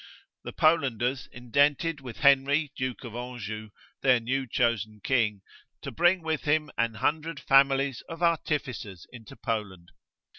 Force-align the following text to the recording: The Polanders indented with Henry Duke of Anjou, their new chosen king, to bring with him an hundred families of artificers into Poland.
The 0.43 0.51
Polanders 0.51 1.27
indented 1.31 2.01
with 2.01 2.17
Henry 2.21 2.71
Duke 2.75 3.03
of 3.03 3.13
Anjou, 3.15 3.69
their 4.01 4.19
new 4.19 4.47
chosen 4.47 4.99
king, 5.03 5.43
to 5.83 5.91
bring 5.91 6.23
with 6.23 6.41
him 6.41 6.71
an 6.75 6.95
hundred 6.95 7.39
families 7.39 8.01
of 8.09 8.23
artificers 8.23 9.05
into 9.13 9.35
Poland. 9.35 9.91